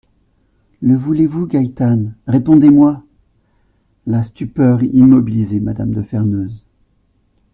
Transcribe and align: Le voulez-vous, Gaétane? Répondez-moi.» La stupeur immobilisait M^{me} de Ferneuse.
Le 0.81 0.95
voulez-vous, 0.95 1.45
Gaétane? 1.45 2.15
Répondez-moi.» 2.25 3.03
La 4.07 4.23
stupeur 4.23 4.81
immobilisait 4.81 5.59
M^{me} 5.59 5.91
de 5.93 6.01
Ferneuse. 6.01 6.65